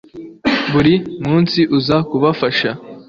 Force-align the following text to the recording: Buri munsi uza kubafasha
Buri 0.71 0.93
munsi 1.25 1.59
uza 1.77 1.97
kubafasha 2.09 2.69